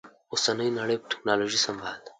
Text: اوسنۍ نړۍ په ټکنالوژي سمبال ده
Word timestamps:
اوسنۍ 0.33 0.69
نړۍ 0.79 0.97
په 0.99 1.07
ټکنالوژي 1.11 1.59
سمبال 1.65 1.95
ده 2.03 2.09